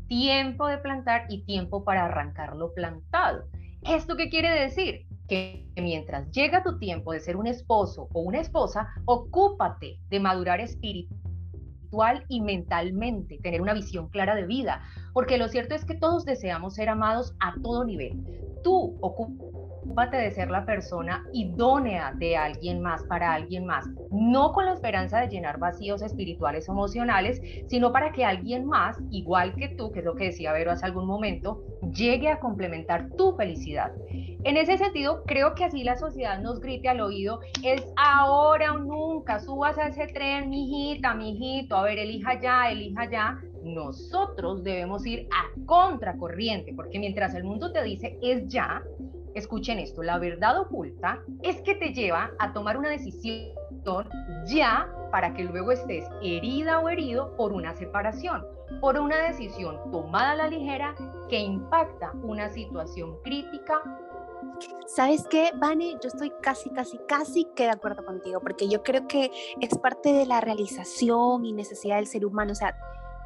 tiempo 0.08 0.68
de 0.68 0.78
plantar 0.78 1.26
y 1.30 1.44
tiempo 1.44 1.84
para 1.84 2.06
arrancar 2.06 2.56
lo 2.56 2.74
plantado. 2.74 3.46
¿Esto 3.84 4.16
qué 4.16 4.30
quiere 4.30 4.52
decir? 4.52 5.08
que 5.28 5.68
mientras 5.76 6.32
llega 6.32 6.64
tu 6.64 6.80
tiempo 6.80 7.12
de 7.12 7.20
ser 7.20 7.36
un 7.36 7.48
esposo 7.48 8.08
o 8.14 8.22
una 8.22 8.40
esposa, 8.40 8.88
ocúpate 9.06 10.00
de 10.10 10.20
madurar 10.20 10.62
y 12.28 12.42
mentalmente, 12.42 13.40
tener 13.42 13.62
una 13.62 13.74
visión 13.74 14.10
clara 14.10 14.36
de 14.36 14.46
vida, 14.46 14.84
porque 15.14 15.38
lo 15.38 15.48
cierto 15.48 15.76
es 15.76 15.86
que 15.86 15.96
todos 15.96 16.26
deseamos 16.26 16.76
ser 16.76 16.90
amados 16.90 17.36
a 17.40 17.56
todo 17.62 17.86
nivel. 17.86 18.22
Tú 18.64 18.98
ocúpate 19.02 19.58
Ocúpate 19.88 20.18
de 20.18 20.32
ser 20.32 20.52
la 20.52 20.66
persona 20.66 21.26
idónea 21.32 22.12
de 22.14 22.36
alguien 22.36 22.82
más, 22.82 23.04
para 23.06 23.34
alguien 23.34 23.66
más, 23.66 23.88
no 24.12 24.52
con 24.52 24.66
la 24.66 24.74
esperanza 24.74 25.22
de 25.22 25.30
llenar 25.30 25.60
vacíos 25.60 26.02
espirituales 26.02 26.68
o 26.68 26.74
emocionales, 26.74 27.42
sino 27.68 27.94
para 27.94 28.12
que 28.12 28.26
alguien 28.26 28.66
más, 28.66 28.98
igual 29.12 29.56
que 29.56 29.70
tú, 29.70 29.94
que 29.94 30.00
es 30.00 30.06
lo 30.06 30.16
que 30.16 30.26
decía 30.26 30.52
Vero 30.52 30.72
hace 30.72 30.86
algún 30.86 31.08
momento, 31.08 31.64
llegue 31.94 32.30
a 32.30 32.40
complementar 32.40 33.10
tu 33.18 33.36
felicidad. 33.36 33.92
En 34.44 34.58
ese 34.58 34.78
sentido, 34.78 35.24
creo 35.26 35.56
que 35.56 35.66
así 35.66 35.84
la 35.84 35.98
sociedad 35.98 36.40
nos 36.40 36.60
grite 36.60 36.90
al 36.90 37.02
oído, 37.02 37.40
es 37.64 37.84
ahora 37.98 38.74
o 38.74 38.80
nunca, 38.80 39.40
subas 39.40 39.78
a 39.78 39.88
ese 39.88 40.08
tren, 40.08 40.50
mijita, 40.50 41.14
mijito, 41.14 41.76
a 41.76 41.84
ver, 41.84 42.00
elija 42.00 42.40
ya, 42.40 42.70
elija 42.72 43.10
ya. 43.10 43.42
Nosotros 43.64 44.64
debemos 44.64 45.06
ir 45.06 45.28
a 45.32 45.66
contracorriente, 45.66 46.74
porque 46.74 47.00
mientras 47.00 47.36
el 47.36 47.44
mundo 47.44 47.72
te 47.72 47.84
dice 47.84 48.18
es 48.22 48.48
ya, 48.48 48.84
escuchen 49.34 49.80
esto, 49.80 50.02
la 50.04 50.18
verdad 50.18 50.60
oculta 50.60 51.22
es 51.44 51.62
que 51.62 51.76
te 51.76 51.94
lleva 51.94 52.32
a 52.40 52.54
tomar 52.54 52.78
una 52.78 52.90
decisión 52.90 53.58
ya 54.46 54.88
para 55.12 55.34
que 55.34 55.44
luego 55.44 55.72
estés 55.72 56.06
herida 56.22 56.80
o 56.80 56.90
herido 56.90 57.36
por 57.38 57.54
una 57.54 57.74
separación, 57.74 58.44
por 58.80 59.00
una 59.00 59.18
decisión 59.18 59.80
tomada 59.92 60.32
a 60.32 60.36
la 60.36 60.48
ligera 60.48 60.96
que 61.30 61.40
impacta 61.40 62.12
una 62.24 62.50
situación 62.50 63.18
crítica. 63.24 63.82
¿Sabes 64.88 65.26
qué, 65.30 65.52
Vane? 65.56 65.98
Yo 66.02 66.08
estoy 66.08 66.32
casi, 66.42 66.70
casi, 66.70 66.98
casi 67.08 67.46
que 67.56 67.64
de 67.64 67.72
acuerdo 67.72 68.06
contigo, 68.06 68.40
porque 68.40 68.68
yo 68.68 68.84
creo 68.84 69.08
que 69.08 69.32
es 69.60 69.78
parte 69.78 70.14
de 70.14 70.26
la 70.26 70.42
realización 70.42 71.46
y 71.46 71.54
necesidad 71.54 71.98
del 71.98 72.08
ser 72.08 72.26
humano. 72.26 72.54
O 72.54 72.56
sea, 72.56 72.76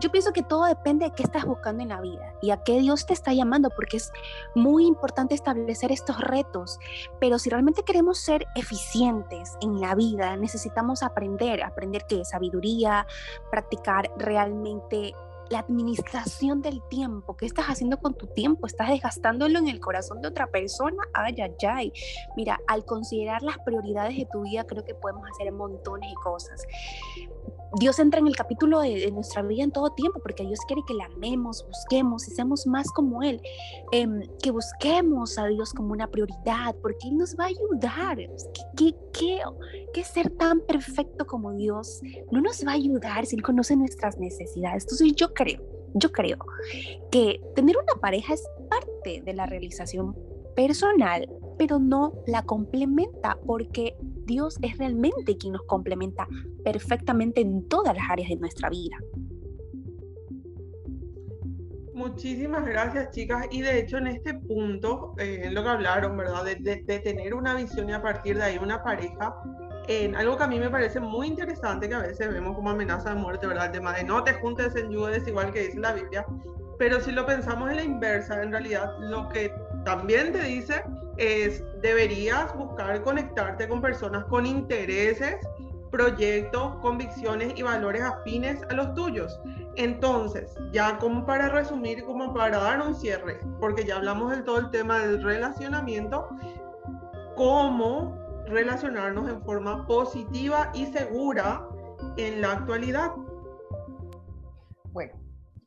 yo 0.02 0.12
pienso 0.12 0.34
que 0.34 0.42
todo 0.42 0.66
depende 0.66 1.06
de 1.06 1.12
qué 1.12 1.22
estás 1.22 1.46
buscando 1.46 1.84
en 1.84 1.90
la 1.90 2.02
vida 2.02 2.34
y 2.42 2.50
a 2.50 2.64
qué 2.64 2.80
Dios 2.80 3.06
te 3.06 3.14
está 3.14 3.34
llamando, 3.34 3.70
porque 3.70 3.98
es 3.98 4.12
muy 4.56 4.88
importante 4.88 5.36
establecer 5.36 5.92
estos 5.92 6.20
retos. 6.20 6.80
Pero 7.20 7.38
si 7.38 7.52
realmente 7.52 7.84
queremos 7.84 8.18
ser 8.18 8.48
eficientes 8.56 9.56
en 9.62 9.80
la 9.80 9.94
vida, 9.94 10.36
necesitamos 10.38 11.04
aprender, 11.04 11.62
aprender 11.62 12.06
qué 12.10 12.26
sabiduría, 12.26 13.06
practicar 13.52 14.12
realmente 14.18 15.14
la 15.52 15.60
administración 15.60 16.62
del 16.62 16.82
tiempo. 16.90 17.36
¿Qué 17.36 17.46
estás 17.46 17.66
haciendo 17.68 17.98
con 17.98 18.16
tu 18.16 18.28
tiempo? 18.28 18.66
¿Estás 18.66 18.90
desgastándolo 18.90 19.60
en 19.60 19.68
el 19.68 19.80
corazón 19.80 20.22
de 20.22 20.30
otra 20.30 20.48
persona? 20.48 21.04
Ay, 21.14 21.36
ay, 21.42 21.56
ay. 21.68 21.94
Mira, 22.36 22.60
al 22.68 22.86
considerar 22.86 23.44
las 23.44 23.60
prioridades 23.60 24.18
de 24.18 24.28
tu 24.32 24.42
vida, 24.44 24.66
creo 24.66 24.84
que 24.84 24.96
podemos 24.96 25.30
hacer 25.30 25.52
montones 25.52 26.10
de 26.10 26.16
cosas. 26.16 26.66
Dios 27.80 28.00
entra 28.00 28.20
en 28.20 28.28
el 28.28 28.36
capítulo 28.36 28.82
de, 28.82 29.10
nuestra 29.12 29.42
vida 29.44 29.64
en 29.64 29.72
todo 29.72 29.92
tiempo, 29.92 30.20
porque 30.22 30.44
Dios 30.44 30.60
quiere 30.68 30.82
que 30.86 30.94
la 30.94 31.06
amemos, 31.06 31.66
busquemos 31.66 32.28
y 32.28 32.32
seamos 32.32 32.68
más 32.68 32.92
como 32.92 33.24
Él, 33.24 33.42
em, 33.94 34.24
que 34.42 34.52
busquemos 34.52 35.38
a 35.38 35.46
Dios 35.48 35.74
como 35.74 35.94
una 35.94 36.08
prioridad, 36.08 36.76
porque 36.82 37.08
Él 37.08 37.18
nos 37.18 37.38
va 37.38 37.46
a 37.46 37.48
ayudar. 37.48 38.18
¿Qué, 38.76 38.94
qué, 39.14 39.40
qué, 39.94 40.04
ser 40.04 40.30
tan 40.32 40.60
perfecto 40.62 41.26
como 41.26 41.54
Dios 41.54 42.02
no 42.30 42.42
nos 42.42 42.66
va 42.66 42.72
a 42.72 42.76
ayudar 42.76 43.26
si 43.26 43.38
Él 43.38 43.42
conoce 43.42 43.78
nuestras 43.78 44.18
necesidades? 44.18 44.84
Entonces 44.84 45.14
yo 45.16 45.34
creo, 45.34 45.41
yo 45.94 46.12
creo 46.12 46.38
que 47.12 47.42
tener 47.56 47.76
una 47.78 48.00
pareja 48.00 48.34
es 48.34 48.44
parte 48.70 49.22
de 49.24 49.34
la 49.34 49.46
realización 49.46 50.16
personal, 50.56 51.28
pero 51.58 51.80
no 51.80 52.14
la 52.28 52.44
complementa 52.44 53.38
porque 53.46 53.96
Dios 54.26 54.58
es 54.62 54.78
realmente 54.78 55.38
quien 55.38 55.54
nos 55.54 55.64
complementa 55.64 56.28
perfectamente 56.64 57.42
en 57.42 57.68
todas 57.68 57.96
las 57.96 58.10
áreas 58.10 58.30
de 58.30 58.38
nuestra 58.38 58.70
vida. 58.70 58.98
Muchísimas 61.94 62.66
gracias, 62.66 63.12
chicas. 63.12 63.46
Y 63.52 63.62
de 63.62 63.80
hecho, 63.80 63.98
en 63.98 64.08
este 64.08 64.34
punto, 64.34 65.14
eh, 65.20 65.42
en 65.44 65.54
lo 65.54 65.62
que 65.62 65.70
hablaron, 65.70 66.18
¿verdad? 66.18 66.46
De, 66.46 66.76
tener 67.00 67.34
una 67.34 67.54
visión 67.54 67.90
y 67.90 67.94
a 67.94 68.02
partir 68.02 68.38
de 68.38 68.44
ahí 68.44 68.58
una 68.58 68.82
pareja, 68.82 69.36
en 69.88 70.16
algo 70.16 70.38
que 70.38 70.44
a 70.44 70.48
mí 70.48 70.60
me 70.60 70.70
parece 70.70 71.00
muy 71.00 71.28
interesante, 71.28 71.90
que 71.90 71.96
a 71.96 72.00
veces 72.00 72.32
vemos 72.32 72.56
como 72.56 72.70
amenaza 72.70 73.10
de 73.10 73.16
muerte, 73.16 73.48
¿verdad? 73.48 73.68
El 73.68 73.72
tema 73.72 73.94
de 73.94 74.04
no 74.04 74.24
te 74.24 74.34
juntes 74.34 74.76
en 74.76 74.92
yudes, 74.92 75.28
igual 75.28 75.52
que 75.52 75.68
dice 75.68 75.80
la 75.80 75.94
Biblia. 75.94 76.26
Pero 76.78 77.00
si 77.00 77.12
lo 77.12 77.26
pensamos 77.26 77.70
en 77.70 77.76
la 77.76 77.84
inversa, 77.84 78.42
en 78.42 78.52
realidad 78.52 78.92
lo 79.00 79.30
que 79.30 79.54
también 79.86 80.32
te 80.32 80.44
dice 80.44 80.84
es, 81.18 81.64
deberías 81.82 82.56
buscar 82.56 83.02
conectarte 83.04 83.68
con 83.68 83.82
personas 83.82 84.26
con 84.26 84.46
intereses, 84.46 85.36
proyectos, 85.92 86.76
convicciones 86.82 87.54
y 87.56 87.62
valores 87.62 88.02
afines 88.02 88.64
a 88.70 88.74
los 88.74 88.94
tuyos. 88.96 89.40
Entonces, 89.76 90.56
ya 90.72 90.98
como 90.98 91.26
para 91.26 91.50
resumir, 91.50 92.04
como 92.06 92.34
para 92.34 92.58
dar 92.58 92.82
un 92.82 92.96
cierre, 92.96 93.40
porque 93.60 93.86
ya 93.86 93.98
hablamos 93.98 94.32
de 94.32 94.42
todo 94.44 94.60
el 94.60 94.72
tema 94.72 95.00
del 95.00 95.22
relacionamiento, 95.22 96.30
cómo 97.36 98.21
relacionarnos 98.52 99.30
en 99.30 99.42
forma 99.44 99.88
positiva 99.88 100.72
y 100.76 100.86
segura 100.88 101.68
en 102.18 102.42
la 102.42 102.52
actualidad. 102.54 103.12
Bueno, 104.92 105.14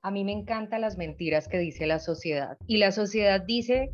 a 0.02 0.10
mí 0.10 0.24
me 0.24 0.32
encantan 0.32 0.82
las 0.82 0.96
mentiras 0.98 1.48
que 1.48 1.58
dice 1.58 1.86
la 1.86 1.98
sociedad. 1.98 2.58
Y 2.66 2.76
la 2.76 2.92
sociedad 2.92 3.40
dice 3.40 3.90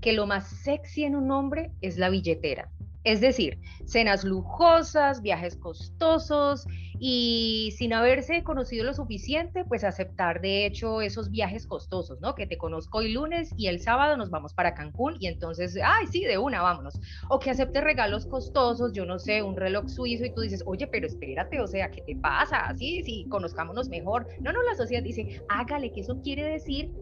que 0.00 0.12
lo 0.12 0.26
más 0.26 0.48
sexy 0.48 1.04
en 1.04 1.14
un 1.14 1.30
hombre 1.30 1.70
es 1.80 1.98
la 1.98 2.08
billetera. 2.08 2.70
Es 3.04 3.20
decir, 3.20 3.58
cenas 3.84 4.24
lujosas, 4.24 5.22
viajes 5.22 5.56
costosos 5.56 6.66
y 7.00 7.74
sin 7.76 7.92
haberse 7.92 8.44
conocido 8.44 8.84
lo 8.84 8.94
suficiente, 8.94 9.64
pues 9.64 9.82
aceptar 9.82 10.40
de 10.40 10.66
hecho 10.66 11.00
esos 11.00 11.30
viajes 11.30 11.66
costosos, 11.66 12.20
¿no? 12.20 12.36
Que 12.36 12.46
te 12.46 12.58
conozco 12.58 12.98
hoy 12.98 13.12
lunes 13.12 13.50
y 13.56 13.66
el 13.66 13.80
sábado 13.80 14.16
nos 14.16 14.30
vamos 14.30 14.54
para 14.54 14.74
Cancún 14.74 15.16
y 15.18 15.26
entonces, 15.26 15.76
ay, 15.82 16.06
sí, 16.06 16.24
de 16.24 16.38
una, 16.38 16.62
vámonos. 16.62 17.00
O 17.28 17.40
que 17.40 17.50
acepte 17.50 17.80
regalos 17.80 18.26
costosos, 18.26 18.92
yo 18.92 19.04
no 19.04 19.18
sé, 19.18 19.42
un 19.42 19.56
reloj 19.56 19.88
suizo 19.88 20.24
y 20.24 20.32
tú 20.32 20.42
dices, 20.42 20.62
oye, 20.64 20.86
pero 20.86 21.08
espérate, 21.08 21.60
o 21.60 21.66
sea, 21.66 21.90
¿qué 21.90 22.02
te 22.02 22.14
pasa? 22.14 22.72
Sí, 22.76 23.02
sí, 23.04 23.26
conozcámonos 23.28 23.88
mejor. 23.88 24.28
No, 24.40 24.52
no, 24.52 24.62
la 24.62 24.76
sociedad 24.76 25.02
dice, 25.02 25.42
hágale, 25.48 25.90
que 25.90 26.02
eso 26.02 26.20
quiere 26.22 26.44
decir 26.44 26.92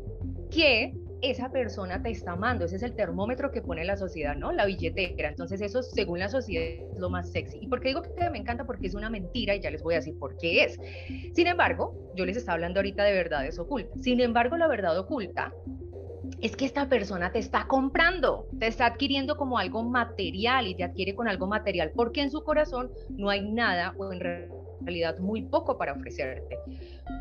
que 0.50 0.94
esa 1.22 1.50
persona 1.50 2.02
te 2.02 2.10
está 2.10 2.32
amando. 2.32 2.64
Ese 2.64 2.76
es 2.76 2.82
el 2.82 2.94
termómetro 2.94 3.50
que 3.50 3.62
pone 3.62 3.84
la 3.84 3.96
sociedad, 3.96 4.36
¿no? 4.36 4.52
La 4.52 4.66
billetera. 4.66 5.28
Entonces 5.28 5.60
eso, 5.60 5.82
según 5.82 6.18
la 6.18 6.28
sociedad, 6.28 6.64
es 6.64 6.98
lo 6.98 7.10
más 7.10 7.30
sexy. 7.30 7.58
¿Y 7.60 7.66
por 7.66 7.80
qué 7.80 7.88
digo 7.88 8.02
que 8.02 8.30
me 8.30 8.38
encanta? 8.38 8.64
Porque 8.64 8.86
es 8.86 8.94
una 8.94 9.10
mentira 9.10 9.54
y 9.54 9.60
ya 9.60 9.70
les 9.70 9.82
voy 9.82 9.94
a 9.94 9.98
decir 9.98 10.18
por 10.18 10.36
qué 10.38 10.64
es. 10.64 10.78
Sin 11.34 11.46
embargo, 11.46 11.94
yo 12.14 12.24
les 12.24 12.36
estaba 12.36 12.54
hablando 12.54 12.80
ahorita 12.80 13.04
de 13.04 13.12
verdades 13.12 13.58
ocultas. 13.58 14.00
Sin 14.02 14.20
embargo, 14.20 14.56
la 14.56 14.68
verdad 14.68 14.98
oculta 14.98 15.52
es 16.40 16.56
que 16.56 16.64
esta 16.64 16.88
persona 16.88 17.32
te 17.32 17.38
está 17.38 17.66
comprando, 17.66 18.46
te 18.58 18.66
está 18.66 18.86
adquiriendo 18.86 19.36
como 19.36 19.58
algo 19.58 19.82
material 19.82 20.66
y 20.66 20.74
te 20.74 20.84
adquiere 20.84 21.14
con 21.14 21.28
algo 21.28 21.46
material, 21.46 21.92
porque 21.94 22.22
en 22.22 22.30
su 22.30 22.42
corazón 22.44 22.90
no 23.10 23.28
hay 23.28 23.42
nada 23.42 23.94
o 23.98 24.12
en 24.12 24.20
realidad 24.20 25.18
muy 25.18 25.42
poco 25.42 25.76
para 25.76 25.92
ofrecerte. 25.92 26.58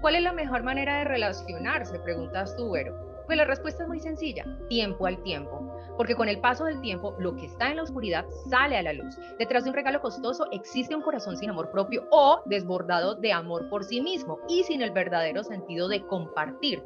¿Cuál 0.02 0.16
es 0.16 0.24
la 0.24 0.32
mejor 0.32 0.64
manera 0.64 1.00
de 1.00 1.06
relacionarse? 1.06 2.00
Preguntas 2.00 2.56
tú, 2.56 2.72
Vero 2.72 3.09
pues 3.30 3.38
la 3.38 3.46
respuesta 3.46 3.84
es 3.84 3.88
muy 3.88 4.00
sencilla, 4.00 4.44
tiempo 4.70 5.06
al 5.06 5.22
tiempo, 5.22 5.72
porque 5.98 6.16
con 6.16 6.28
el 6.30 6.40
paso 6.40 6.66
del 6.66 6.82
tiempo 6.82 7.16
lo 7.20 7.36
que 7.36 7.46
está 7.46 7.70
en 7.70 7.76
la 7.76 7.84
oscuridad 7.84 8.26
sale 8.50 8.76
a 8.76 8.82
la 8.82 8.92
luz. 8.92 9.20
Detrás 9.38 9.64
de 9.64 9.70
un 9.70 9.76
regalo 9.76 10.02
costoso 10.02 10.48
existe 10.52 10.96
un 10.96 11.04
corazón 11.04 11.38
sin 11.38 11.52
amor 11.52 11.70
propio 11.70 12.08
o 12.10 12.42
desbordado 12.48 13.14
de 13.14 13.32
amor 13.32 13.70
por 13.70 13.84
sí 13.84 14.02
mismo 14.02 14.40
y 14.50 14.64
sin 14.64 14.82
el 14.82 14.90
verdadero 14.90 15.44
sentido 15.44 15.88
de 15.88 16.04
compartir. 16.08 16.84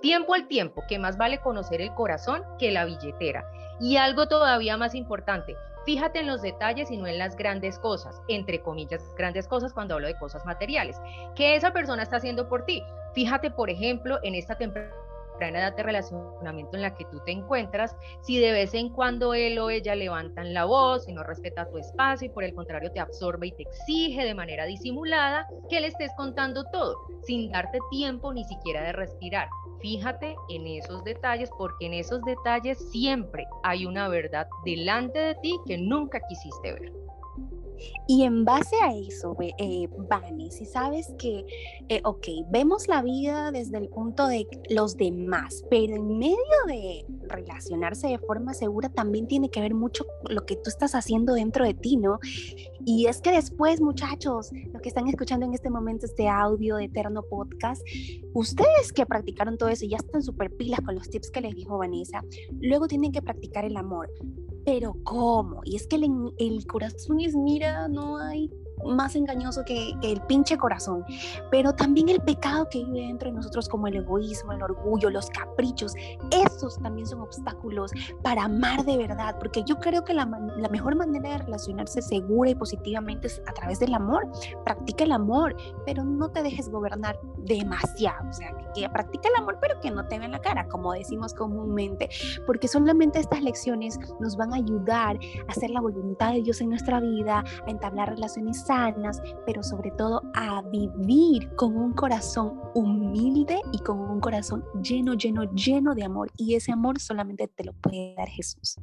Tiempo 0.00 0.32
al 0.32 0.48
tiempo, 0.48 0.82
que 0.88 0.98
más 0.98 1.18
vale 1.18 1.42
conocer 1.42 1.82
el 1.82 1.92
corazón 1.92 2.42
que 2.58 2.70
la 2.70 2.86
billetera. 2.86 3.44
Y 3.78 3.98
algo 3.98 4.28
todavía 4.28 4.78
más 4.78 4.94
importante, 4.94 5.56
Fíjate 5.84 6.20
en 6.20 6.28
los 6.28 6.42
detalles 6.42 6.92
y 6.92 6.96
no 6.96 7.08
en 7.08 7.18
las 7.18 7.36
grandes 7.36 7.76
cosas, 7.76 8.22
entre 8.28 8.62
comillas, 8.62 9.02
grandes 9.16 9.48
cosas 9.48 9.72
cuando 9.72 9.94
hablo 9.94 10.06
de 10.06 10.16
cosas 10.16 10.46
materiales. 10.46 10.96
¿Qué 11.34 11.56
esa 11.56 11.72
persona 11.72 12.04
está 12.04 12.18
haciendo 12.18 12.48
por 12.48 12.64
ti? 12.64 12.84
Fíjate, 13.14 13.50
por 13.50 13.68
ejemplo, 13.68 14.20
en 14.22 14.36
esta 14.36 14.56
edad 15.40 15.76
de 15.76 15.82
relacionamiento 15.82 16.76
en 16.76 16.82
la 16.82 16.94
que 16.94 17.04
tú 17.06 17.20
te 17.24 17.32
encuentras, 17.32 17.96
si 18.22 18.38
de 18.38 18.52
vez 18.52 18.74
en 18.74 18.90
cuando 18.90 19.34
él 19.34 19.58
o 19.58 19.70
ella 19.70 19.94
levantan 19.94 20.54
la 20.54 20.64
voz 20.64 21.08
y 21.08 21.12
no 21.12 21.22
respeta 21.22 21.68
tu 21.68 21.78
espacio 21.78 22.26
y 22.26 22.30
por 22.30 22.44
el 22.44 22.54
contrario 22.54 22.92
te 22.92 23.00
absorbe 23.00 23.48
y 23.48 23.52
te 23.52 23.62
exige 23.62 24.24
de 24.24 24.34
manera 24.34 24.64
disimulada 24.66 25.46
que 25.68 25.80
le 25.80 25.88
estés 25.88 26.12
contando 26.16 26.64
todo, 26.70 26.96
sin 27.24 27.50
darte 27.50 27.78
tiempo 27.90 28.32
ni 28.32 28.44
siquiera 28.44 28.82
de 28.82 28.92
respirar. 28.92 29.48
Fíjate 29.80 30.36
en 30.48 30.66
esos 30.66 31.02
detalles 31.04 31.50
porque 31.58 31.86
en 31.86 31.94
esos 31.94 32.22
detalles 32.22 32.78
siempre 32.90 33.46
hay 33.64 33.84
una 33.84 34.08
verdad 34.08 34.46
delante 34.64 35.18
de 35.18 35.34
ti 35.36 35.58
que 35.66 35.76
nunca 35.76 36.20
quisiste 36.28 36.72
ver. 36.72 37.01
Y 38.06 38.24
en 38.24 38.44
base 38.44 38.76
a 38.82 38.94
eso, 38.94 39.36
eh, 39.58 39.88
si 40.50 40.66
sabes 40.66 41.12
que, 41.18 41.46
eh, 41.88 42.00
ok, 42.04 42.26
vemos 42.50 42.88
la 42.88 43.02
vida 43.02 43.50
desde 43.52 43.78
el 43.78 43.88
punto 43.88 44.26
de 44.26 44.46
los 44.70 44.96
demás, 44.96 45.64
pero 45.70 45.94
en 45.96 46.18
medio 46.18 46.36
de 46.66 47.06
relacionarse 47.28 48.08
de 48.08 48.18
forma 48.18 48.54
segura 48.54 48.88
también 48.88 49.26
tiene 49.26 49.50
que 49.50 49.60
ver 49.60 49.74
mucho 49.74 50.04
lo 50.28 50.44
que 50.44 50.56
tú 50.56 50.68
estás 50.68 50.94
haciendo 50.94 51.34
dentro 51.34 51.64
de 51.64 51.74
ti, 51.74 51.96
¿no? 51.96 52.18
Y 52.84 53.06
es 53.06 53.20
que 53.20 53.30
después, 53.30 53.80
muchachos, 53.80 54.50
los 54.72 54.82
que 54.82 54.88
están 54.88 55.06
escuchando 55.08 55.46
en 55.46 55.54
este 55.54 55.70
momento 55.70 56.06
este 56.06 56.28
audio 56.28 56.76
de 56.76 56.84
Eterno 56.84 57.22
Podcast, 57.22 57.82
ustedes 58.34 58.92
que 58.92 59.06
practicaron 59.06 59.56
todo 59.56 59.68
eso 59.68 59.84
y 59.84 59.90
ya 59.90 59.98
están 59.98 60.22
súper 60.22 60.50
pilas 60.56 60.80
con 60.80 60.94
los 60.96 61.08
tips 61.08 61.30
que 61.30 61.40
les 61.40 61.54
dijo 61.54 61.78
Vanessa, 61.78 62.22
luego 62.60 62.88
tienen 62.88 63.12
que 63.12 63.22
practicar 63.22 63.64
el 63.64 63.76
amor 63.76 64.10
pero 64.64 64.94
¿cómo? 65.04 65.60
Y 65.64 65.76
es 65.76 65.86
que 65.86 65.96
el, 65.96 66.32
el 66.38 66.66
corazón 66.66 67.20
es, 67.20 67.34
mira, 67.34 67.88
no 67.88 68.18
hay 68.18 68.50
más 68.84 69.14
engañoso 69.16 69.64
que, 69.64 69.92
el 70.02 70.20
pinche 70.22 70.56
corazón, 70.56 71.04
pero 71.50 71.72
también 71.72 72.08
el 72.08 72.20
pecado 72.20 72.68
que 72.68 72.84
vive 72.84 73.06
dentro 73.06 73.30
de 73.30 73.36
nosotros 73.36 73.68
como 73.68 73.86
el 73.86 73.96
egoísmo, 73.96 74.52
el 74.52 74.62
orgullo, 74.62 75.10
los 75.10 75.28
caprichos, 75.30 75.94
esos 76.30 76.78
también 76.80 77.06
son 77.06 77.20
obstáculos 77.20 77.92
para 78.22 78.44
amar 78.44 78.84
de 78.84 78.96
verdad, 78.96 79.36
porque 79.38 79.62
yo 79.64 79.76
creo 79.76 80.04
que 80.04 80.14
la, 80.14 80.24
la 80.56 80.68
mejor 80.68 80.96
manera 80.96 81.30
de 81.30 81.38
relacionarse 81.38 82.02
segura 82.02 82.50
y 82.50 82.54
positivamente 82.54 83.28
es 83.28 83.42
a 83.46 83.52
través 83.52 83.78
del 83.78 83.94
amor. 83.94 84.30
Practica 84.64 85.04
el 85.04 85.12
amor, 85.12 85.56
pero 85.84 86.04
no 86.04 86.30
te 86.30 86.42
dejes 86.42 86.68
gobernar 86.68 87.18
demasiado, 87.38 88.28
o 88.28 88.32
sea, 88.32 88.56
que, 88.56 88.82
que 88.82 88.88
practica 88.88 89.28
el 89.28 89.42
amor, 89.42 89.58
pero 89.60 89.80
que 89.80 89.90
no 89.90 90.06
te 90.06 90.18
vean 90.18 90.32
la 90.32 90.40
cara, 90.40 90.68
como 90.68 90.92
decimos 90.92 91.34
comúnmente, 91.34 92.08
porque 92.46 92.68
solamente 92.68 93.18
estas 93.18 93.42
lecciones 93.42 93.98
nos 94.20 94.36
van 94.36 94.52
a 94.52 94.56
ayudar 94.56 95.18
a 95.48 95.52
hacer 95.52 95.70
la 95.70 95.80
voluntad 95.80 96.32
de 96.32 96.42
Dios 96.42 96.60
en 96.60 96.70
nuestra 96.70 97.00
vida, 97.00 97.44
a 97.66 97.70
entablar 97.70 98.10
relaciones 98.10 98.64
pero 99.46 99.62
sobre 99.62 99.90
todo 99.92 100.22
a 100.34 100.62
vivir 100.62 101.54
con 101.56 101.76
un 101.76 101.92
corazón 101.92 102.60
humilde 102.74 103.60
y 103.72 103.78
con 103.80 103.98
un 103.98 104.20
corazón 104.20 104.64
lleno, 104.82 105.14
lleno, 105.14 105.44
lleno 105.52 105.94
de 105.94 106.04
amor. 106.04 106.30
Y 106.36 106.54
ese 106.54 106.72
amor 106.72 106.98
solamente 106.98 107.48
te 107.48 107.64
lo 107.64 107.72
puede 107.74 108.14
dar 108.16 108.28
Jesús. 108.28 108.76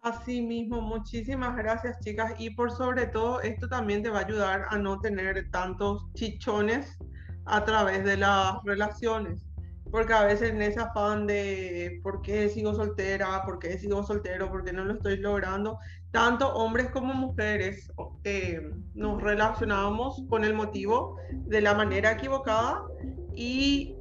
Así 0.00 0.40
mismo, 0.40 0.80
muchísimas 0.80 1.56
gracias 1.56 1.98
chicas. 2.00 2.34
Y 2.38 2.50
por 2.50 2.70
sobre 2.70 3.06
todo, 3.06 3.40
esto 3.40 3.68
también 3.68 4.02
te 4.02 4.10
va 4.10 4.20
a 4.20 4.24
ayudar 4.24 4.66
a 4.70 4.78
no 4.78 5.00
tener 5.00 5.50
tantos 5.50 6.06
chichones 6.14 6.96
a 7.46 7.64
través 7.64 8.04
de 8.04 8.16
las 8.18 8.62
relaciones 8.64 9.47
porque 9.90 10.12
a 10.12 10.24
veces 10.24 10.50
en 10.50 10.62
ese 10.62 10.80
afán 10.80 11.26
de 11.26 12.00
por 12.02 12.22
qué 12.22 12.48
sigo 12.48 12.74
soltera, 12.74 13.42
por 13.44 13.58
qué 13.58 13.78
sigo 13.78 14.02
soltero, 14.02 14.50
por 14.50 14.64
qué 14.64 14.72
no 14.72 14.84
lo 14.84 14.94
estoy 14.94 15.18
logrando, 15.18 15.78
tanto 16.10 16.52
hombres 16.54 16.90
como 16.90 17.14
mujeres 17.14 17.90
eh, 18.24 18.60
nos 18.94 19.22
relacionamos 19.22 20.22
con 20.28 20.44
el 20.44 20.54
motivo 20.54 21.16
de 21.30 21.60
la 21.60 21.74
manera 21.74 22.12
equivocada 22.12 22.82
y 23.34 23.94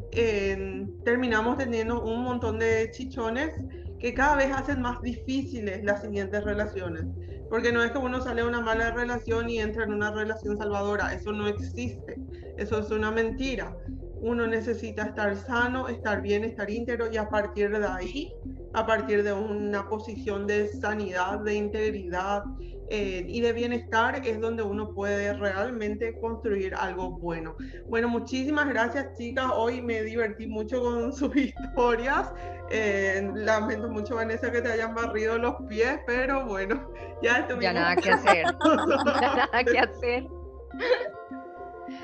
terminamos 1.03 1.57
teniendo 1.57 2.01
un 2.03 2.23
montón 2.23 2.59
de 2.59 2.89
chichones 2.91 3.51
que 3.99 4.13
cada 4.13 4.35
vez 4.35 4.51
hacen 4.53 4.81
más 4.81 5.01
difíciles 5.01 5.83
las 5.83 6.01
siguientes 6.01 6.43
relaciones. 6.43 7.05
Porque 7.49 7.71
no 7.71 7.83
es 7.83 7.91
que 7.91 7.97
uno 7.97 8.21
sale 8.21 8.41
de 8.41 8.47
una 8.47 8.61
mala 8.61 8.91
relación 8.91 9.49
y 9.49 9.59
entra 9.59 9.85
en 9.85 9.93
una 9.93 10.11
relación 10.11 10.57
salvadora, 10.57 11.13
eso 11.13 11.31
no 11.31 11.47
existe, 11.47 12.17
eso 12.57 12.79
es 12.79 12.89
una 12.91 13.09
mentira 13.11 13.73
uno 14.21 14.47
necesita 14.47 15.03
estar 15.03 15.35
sano, 15.35 15.87
estar 15.87 16.21
bien, 16.21 16.43
estar 16.43 16.69
íntegro 16.69 17.11
y 17.11 17.17
a 17.17 17.29
partir 17.29 17.69
de 17.77 17.85
ahí, 17.85 18.33
a 18.73 18.85
partir 18.85 19.23
de 19.23 19.33
una 19.33 19.87
posición 19.87 20.47
de 20.47 20.67
sanidad, 20.67 21.39
de 21.39 21.55
integridad 21.55 22.43
eh, 22.89 23.25
y 23.27 23.41
de 23.41 23.53
bienestar 23.53 24.21
es 24.25 24.39
donde 24.39 24.63
uno 24.63 24.93
puede 24.93 25.33
realmente 25.33 26.17
construir 26.19 26.73
algo 26.75 27.11
bueno. 27.11 27.55
Bueno, 27.87 28.07
muchísimas 28.07 28.69
gracias 28.69 29.17
chicas, 29.17 29.51
hoy 29.53 29.81
me 29.81 30.01
divertí 30.03 30.47
mucho 30.47 30.81
con 30.81 31.13
sus 31.13 31.35
historias. 31.35 32.31
Eh, 32.69 33.31
lamento 33.33 33.89
mucho 33.89 34.15
Vanessa 34.15 34.51
que 34.51 34.61
te 34.61 34.71
hayan 34.71 34.93
barrido 34.93 35.37
los 35.37 35.55
pies, 35.69 35.99
pero 36.05 36.45
bueno, 36.45 36.91
ya 37.21 37.39
estuvimos. 37.39 37.63
Ya 37.63 37.73
nada 37.73 37.95
que 37.95 38.11
hacer. 38.11 38.45
ya 38.45 39.35
nada 39.51 39.63
que 39.63 39.79
hacer 39.79 40.27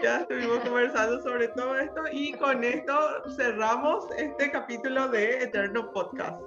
ya 0.02 0.22
estuvimos 0.22 0.60
conversando 0.60 1.22
sobre 1.22 1.48
todo 1.50 1.78
esto 1.78 2.02
y 2.12 2.34
con 2.34 2.64
esto 2.64 2.94
cerramos 3.36 4.06
este 4.18 4.52
capítulo 4.52 5.08
de 5.10 5.44
Eterno 5.44 5.92
Podcast. 5.92 6.42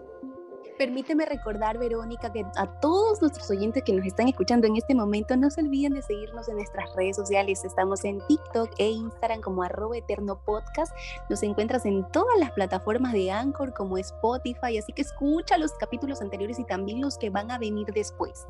Permíteme 0.79 1.25
recordar, 1.25 1.79
Verónica, 1.79 2.31
que 2.31 2.45
a 2.57 2.81
todos 2.81 3.23
nuestros 3.23 3.51
oyentes 3.51 3.83
que 3.83 3.95
nos 3.95 4.05
están 4.05 4.29
escuchando 4.29 4.67
en 4.67 4.77
este 4.77 4.95
momento, 4.95 5.35
no 5.35 5.51
se 5.51 5.63
olviden 5.63 5.95
de 5.95 6.03
seguirnos 6.03 6.49
en 6.49 6.57
nuestras 6.57 6.95
redes 6.95 7.17
sociales. 7.17 7.65
Estamos 7.65 8.05
en 8.05 8.21
TikTok 8.27 8.71
e 8.77 8.91
Instagram 8.91 9.41
como 9.41 9.63
arroba 9.63 9.97
eterno 9.97 10.39
podcast. 10.45 10.95
Nos 11.31 11.43
encuentras 11.43 11.87
en 11.87 12.07
todas 12.11 12.39
las 12.39 12.51
plataformas 12.51 13.15
de 13.15 13.31
Anchor 13.31 13.73
como 13.73 13.97
Spotify, 13.97 14.77
así 14.77 14.93
que 14.93 15.03
escucha 15.03 15.57
los 15.57 15.73
capítulos 15.73 16.21
anteriores 16.21 16.59
y 16.59 16.65
también 16.65 17.01
los 17.01 17.17
que 17.17 17.31
van 17.31 17.51
a 17.51 17.59
venir 17.59 17.87
después 17.95 18.47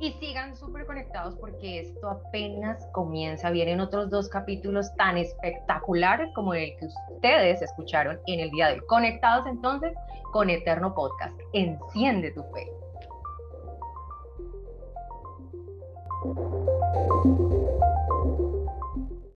y 0.00 0.12
sigan 0.12 0.56
súper 0.56 0.86
conectados 0.86 1.36
porque 1.36 1.80
esto 1.80 2.08
apenas 2.08 2.86
comienza. 2.92 3.50
Vienen 3.50 3.80
otros 3.80 4.10
dos 4.10 4.28
capítulos 4.28 4.94
tan 4.96 5.16
espectaculares 5.16 6.28
como 6.34 6.54
el 6.54 6.76
que 6.78 6.86
ustedes 6.86 7.62
escucharon 7.62 8.18
en 8.26 8.40
el 8.40 8.50
día 8.50 8.68
de 8.68 8.74
hoy. 8.74 8.80
Conectados 8.86 9.46
entonces 9.46 9.92
con 10.32 10.50
Eterno 10.50 10.94
Podcast. 10.94 11.38
Enciende 11.52 12.30
tu 12.32 12.42
fe. 12.44 12.68